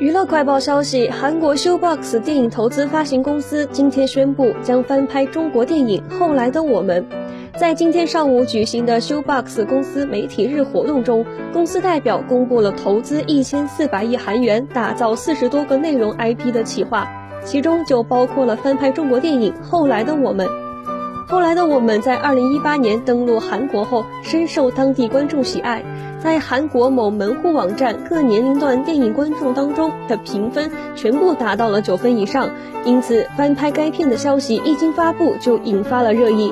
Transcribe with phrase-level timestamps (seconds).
[0.00, 7.04] 娱乐快报消息：韩国 Showbox 电影投资发行公司今天宣布将翻拍中国电影《后来的我们》。
[7.58, 17.08] 在今天上午举行的 Showbox 公司媒体日活动中，公司代表公布了投资一千四百亿韩元打造四十多个内容 IP 的企划，
[17.44, 20.46] 其中就包括了翻拍中国电影《后来的我们》。
[21.30, 25.84] 后来的我们在二零一八年登陆韩国后，深受当地观众喜爱，
[26.18, 32.48] 在韩国某门户网站各年龄段电影观众当中的评分全部达到了九分以上，
[32.86, 36.50] 因此翻拍该片的消息一经发布就引发了热议。